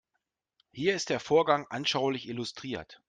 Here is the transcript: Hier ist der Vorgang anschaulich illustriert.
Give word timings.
Hier 0.71 0.95
ist 0.95 1.11
der 1.11 1.19
Vorgang 1.19 1.67
anschaulich 1.69 2.27
illustriert. 2.27 2.99